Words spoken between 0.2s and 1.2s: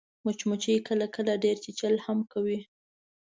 مچمچۍ کله